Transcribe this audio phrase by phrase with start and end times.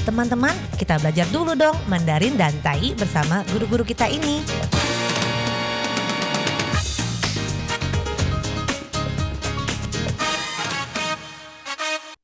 [0.00, 4.40] Teman-teman, kita belajar dulu dong Mandarin dan Tai bersama guru-guru kita ini.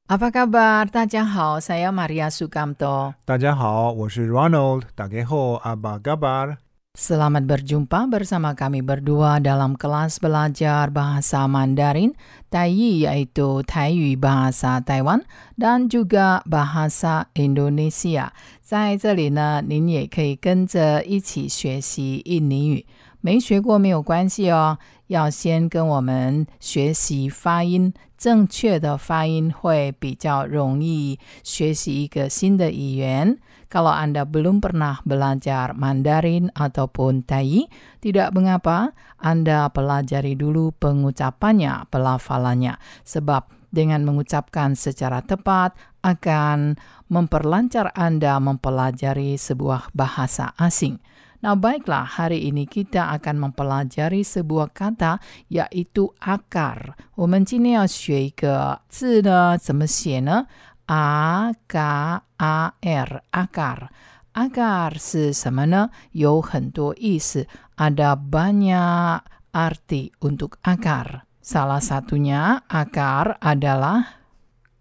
[0.07, 0.87] Apa kabar?
[0.89, 3.13] Tajahau, saya Maria Sukamto.
[3.27, 4.89] Tajahau, saya Ronald.
[4.97, 6.63] Dageho, apa kabar?
[6.97, 12.17] Selamat berjumpa bersama kami berdua dalam kelas belajar bahasa Mandarin,
[12.49, 15.21] Taiyi yaitu Taiyu bahasa Taiwan
[15.61, 18.33] dan juga bahasa Indonesia.
[18.66, 22.86] 在这里呢，您也可以跟着一起学习印尼语。
[23.22, 33.38] 没学过没有关系哦，要先跟我们学习发音，正确的发音会比较容易学习一个新的语言。
[33.70, 37.72] Kalau Anda belum pernah belajar Mandarin ataupun Tai,
[38.04, 42.76] tidak mengapa Anda pelajari dulu pengucapannya, pelafalannya.
[43.08, 46.76] Sebab dengan mengucapkan secara tepat akan
[47.08, 51.00] memperlancar Anda mempelajari sebuah bahasa asing.
[51.42, 55.18] Nah, baiklah, hari ini kita akan mempelajari sebuah kata
[55.50, 56.94] yaitu akar.
[57.16, 60.46] 我们今天要学一个字呢，怎么写呢？
[60.86, 63.90] a k a r akar
[64.34, 65.90] akar 是什么呢？
[66.12, 69.22] 有很多意思，ada banyak
[69.52, 71.25] arti untuk akar.
[71.47, 74.19] Salah satunya akar adalah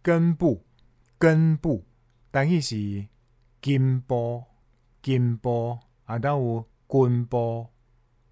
[0.02, 0.66] genbu,
[1.22, 1.86] genbu,
[2.34, 3.06] dan isi
[3.62, 4.50] gimbo,
[4.98, 5.78] gimbo,
[6.10, 7.70] atau gunbo,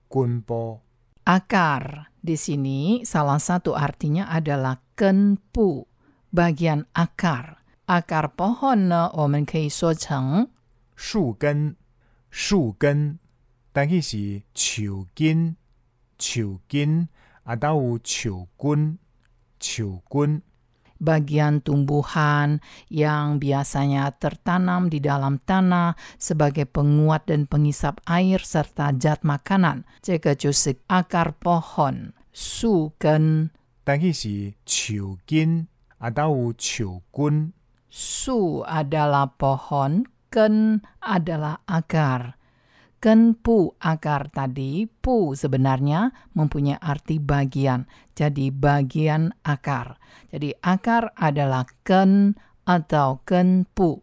[0.10, 0.82] gunbo.
[1.30, 2.10] Akar.
[2.18, 5.86] Di sini salah satu artinya adalah genbu,
[6.34, 7.62] bagian akar.
[7.86, 10.50] Akar pohon ne, omen kei suo cheng.
[10.98, 11.78] Shu gen,
[12.34, 13.22] shu gen.
[13.78, 15.54] Tangi si qiu gin,
[16.18, 17.14] qiu gin
[19.60, 20.44] atau.
[21.04, 29.28] Bagian tumbuhan yang biasanya tertanam di dalam tanah sebagai penguat dan pengisap air serta zat
[29.28, 29.84] makanan.
[30.00, 30.32] Jika
[30.88, 33.52] akar pohon, suken.
[33.84, 35.68] Tapi si ciukin
[36.00, 37.52] atau ciukun.
[37.92, 42.40] Su adalah pohon, ken adalah akar.
[43.04, 47.84] Kenpu akar tadi, pu sebenarnya mempunyai arti bagian.
[48.16, 50.00] Jadi bagian akar.
[50.32, 52.32] Jadi akar adalah ken
[52.64, 54.00] atau ken pu.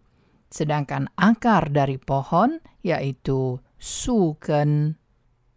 [0.52, 5.00] Sedangkan akar dari pohon yaitu su ken.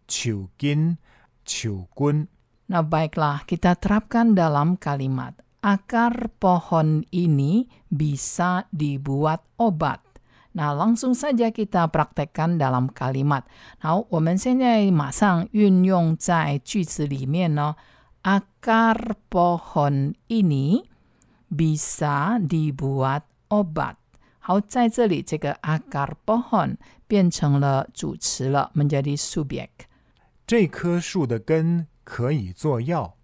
[0.08, 0.96] Chiu kin,
[1.44, 2.24] chiu kun.
[2.72, 5.36] Nah baiklah, kita terapkan dalam kalimat.
[5.60, 10.13] Akar pohon ini bisa dibuat obat.
[10.53, 13.43] Nah, langsung saja kita praktekkan dalam kalimat.
[13.77, 17.75] 好，我们现在马上运用在句子里面呢。
[18.21, 20.83] Akar pohon ini
[21.49, 23.95] bisa dibuat obat。
[24.39, 26.75] 好，在这里这个 akar pohon
[27.07, 29.69] 变成了主词了，menjadi subjek。
[30.45, 33.15] 这棵树的根可以做药。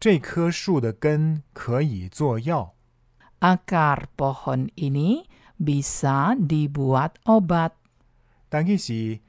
[0.00, 2.74] 这棵树的根可以做药。
[3.38, 5.24] Akar pohon ini
[5.58, 7.72] bisa dibuat obat.
[8.48, 9.20] 但伊是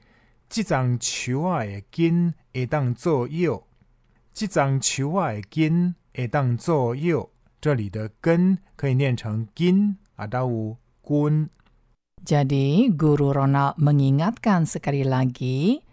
[0.49, 3.63] 这丛树仔的根会当做药。
[4.33, 7.29] 这丛树仔的根会当做药。
[7.61, 11.49] 这里的根可以念成根，啊，到有根。
[12.25, 15.85] Jadi Guru Ronald mengingatkan sekali lagi,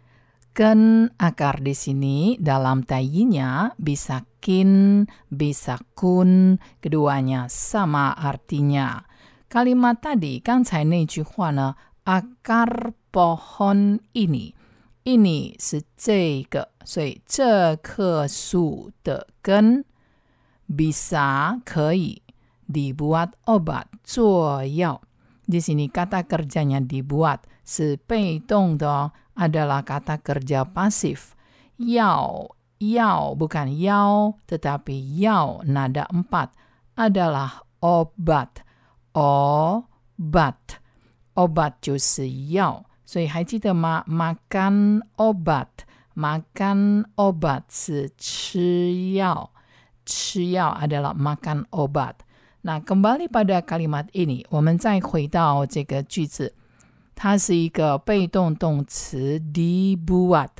[0.56, 9.04] ken akar di sini dalam tayinya bisa kin, bisa kun, keduanya sama artinya.
[9.53, 11.77] Kalimat tadi, kang cai na ju hua
[12.09, 14.49] akar pohon ini.
[15.05, 19.85] Ini se zhe ge, sui zhe ke su de gen
[20.65, 22.17] bisa kei
[22.65, 25.05] dibuat obat zuo yao.
[25.45, 27.45] Di sini kata kerjanya dibuat.
[27.61, 28.81] Si pei dong
[29.37, 31.37] adalah kata kerja pasif.
[31.77, 36.57] Yao, yao bukan yao tetapi yao nada empat
[36.97, 38.62] adalah obat
[39.12, 40.54] Obat.
[41.34, 42.84] Obat 就是药。
[43.04, 44.04] 所以还记得吗？
[44.06, 45.68] makan obat,
[46.14, 49.50] makan obat 是吃药，
[50.04, 52.16] 吃药 adalah makan obat。
[52.60, 56.52] 那 kembali pada kalimat ini，我们再回到这个句子，
[57.14, 60.50] 它是一个被动动词 dibuat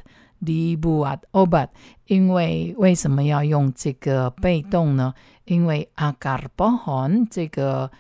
[0.43, 1.69] dibuat obat。
[2.07, 5.13] 因为为什么要用这个被动呢？
[5.45, 7.91] 因为 akar pohon 这个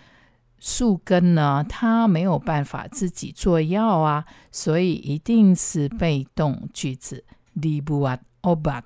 [0.62, 7.24] 树根呢，它没有办法自己做药啊，所以一定是被动句子
[7.54, 8.82] dibuat obat。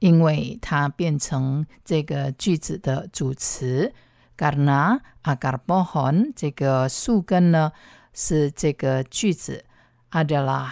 [0.00, 3.92] 因为它变成这个句子的主词。
[4.36, 7.72] karena akar pohon 这个树根呢
[8.12, 9.64] 是这个句子
[10.10, 10.70] adalah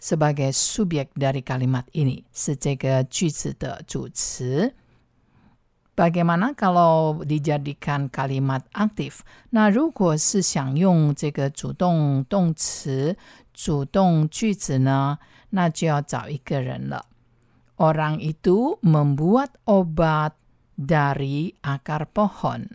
[0.00, 4.74] sebagai subjek dari kalimat ini, 是这个句子的主词。
[5.96, 9.20] Bagaimana kalau dijadikan kalimat aktif？
[9.50, 13.16] 那如果是想用这个主动动词、
[13.52, 15.18] 主动句子呢，
[15.50, 17.04] 那就要找一个人了。
[17.76, 20.32] Orang itu membuat obat
[20.78, 22.68] dari akar pohon，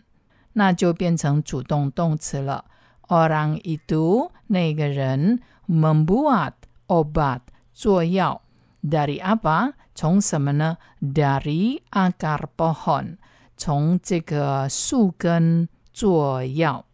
[0.52, 2.66] 那就变成主动动词了。
[3.08, 6.52] Orang itu 那个人 membuat
[6.86, 7.40] obat
[7.72, 8.42] 做药
[8.82, 9.72] dari apa？
[9.94, 10.76] 从什么呢？
[11.00, 13.16] dari akar pohon，
[13.56, 16.84] 从这个树根做药。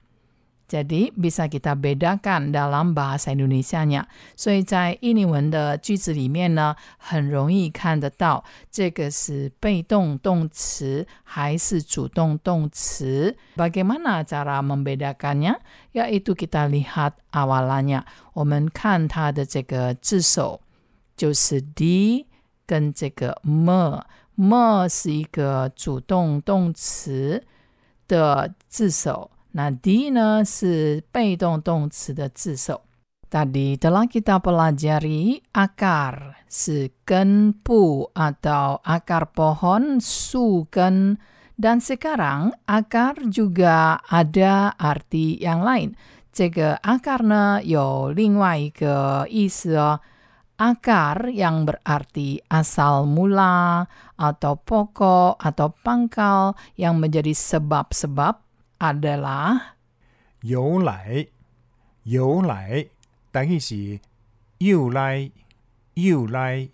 [0.66, 4.06] jadi bisa kita bedakan dalam bahasa Indonesia-nya。
[4.34, 8.42] 所以在印尼文的句子里面呢，很容易看得到
[8.72, 13.36] 这个是被动动词还是主动动词。
[13.56, 15.60] Bagaimana cara membedakannya?
[15.92, 18.02] Yaitu kita lihat awalannya，
[18.32, 20.62] 我们看它的这个字首，
[21.18, 22.26] 就是 di
[22.66, 27.44] 跟这个 me。me 是一个主动动词
[28.08, 29.30] 的字首。
[29.52, 32.82] 那 di 呢是被动动词的字首。
[33.30, 41.18] Tadi telah kita pelajari akar 是根部 atau akar pohon suken
[41.58, 45.98] dan sekarang akar juga ada arti yang lain.
[46.30, 49.98] 这个 akar 呢有另外一个意思哦。
[50.58, 58.38] akar yang berarti asal mula atau pokok atau pangkal yang menjadi sebab-sebab
[58.78, 59.74] adalah
[60.46, 61.26] 由来，
[62.04, 62.86] 由来，
[63.32, 63.98] 等于是
[64.58, 65.32] 由来，
[65.94, 66.70] 由来。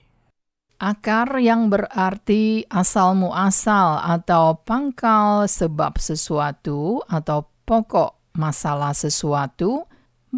[0.80, 9.84] akar yang berarti asal muasal atau pangkal sebab sesuatu atau pokok masalah sesuatu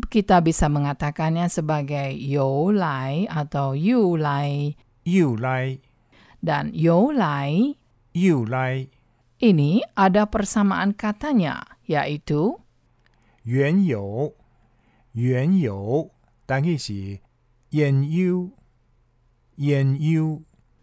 [0.08, 4.74] kita bisa mengatakannya sebagai 由来 atau 由来
[5.04, 5.78] 由来，
[6.40, 7.76] dan 由来
[8.12, 8.88] 由来，
[9.38, 12.60] ini ada persamaan katanya yaitu
[13.44, 14.32] 缘由，
[15.12, 16.10] 缘由，
[16.46, 17.20] 等于是
[17.70, 18.50] 研究，
[19.56, 20.42] 研究。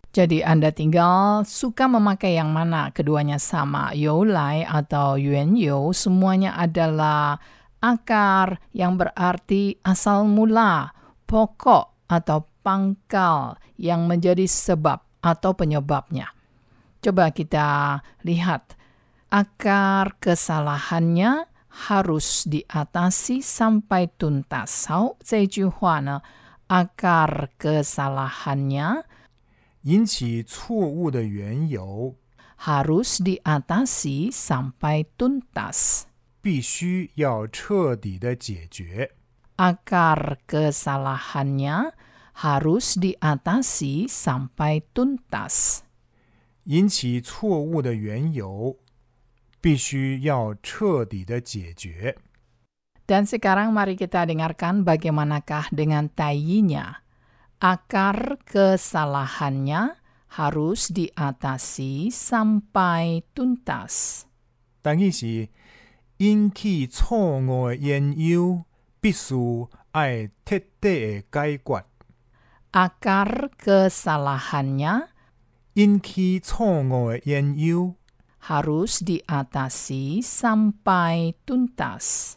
[0.09, 3.93] Jadi Anda tinggal suka memakai yang mana, keduanya sama.
[3.93, 7.37] Youlai atau yuan you, semuanya adalah
[7.83, 10.91] akar yang berarti asal mula,
[11.25, 16.31] pokok atau pangkal yang menjadi sebab atau penyebabnya.
[16.99, 18.75] Coba kita lihat.
[19.29, 21.45] Akar kesalahannya
[21.87, 24.89] harus diatasi sampai tuntas.
[24.89, 26.21] 好，这句话呢，
[26.67, 29.05] akar kesalahannya
[29.83, 32.15] 引起错误的缘由
[32.65, 36.09] harus diatasi sampai tuntas.
[36.43, 39.11] 必须要彻底的解决。
[39.59, 41.91] Akar kesalahannya
[42.39, 45.83] harus diatasi sampai tuntas.
[46.63, 48.77] 引起错误的缘由
[49.59, 52.15] 必须要彻底的解决。
[53.09, 57.01] Dan sekarang mari kita dengarkan bagaimanakah dengan tayinya.
[57.59, 59.97] Akar kesalahannya
[60.39, 64.23] harus diatasi sampai tuntas.
[64.81, 65.49] 等于是
[66.17, 68.63] 引起错误的缘由
[68.99, 69.35] 必须
[69.91, 71.85] 爱彻底的解决。
[72.71, 75.07] Akar kesalahannya
[75.73, 77.95] 引起错误的缘由
[78.41, 82.33] harus diatasi sampai tuntas.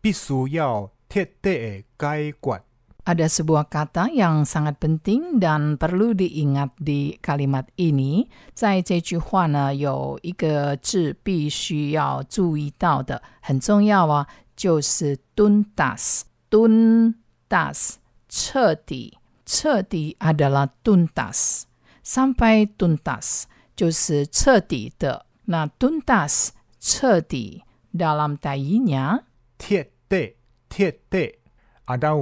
[0.00, 2.62] 必须要彻底的解决。
[3.06, 8.26] Ada sebuah kata yang sangat penting dan perlu diingat di kalimat ini.
[8.52, 14.26] 在这句话呢，有一个字必须要注意到的，很重要啊，
[14.56, 17.94] 就是 tuntas。tuntas
[18.28, 23.44] 彻底，彻底 adalah tuntas。sampai tuntas
[23.76, 25.26] 就是彻底的。
[25.44, 26.48] 那 tuntas
[26.80, 27.62] 彻底
[27.94, 29.22] dalam tayinya
[29.60, 30.34] 彻底，
[30.68, 31.38] 彻底，
[31.84, 32.18] 啊，当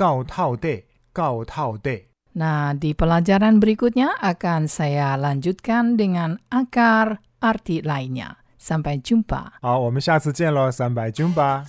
[0.00, 2.06] 有到透底，到透底。
[2.36, 8.36] Nah, di pelajaran berikutnya akan saya lanjutkan dengan akar arti lainnya.
[8.60, 9.56] Sampai jumpa.
[9.62, 11.64] 好，我们下次见喽，三百军吧。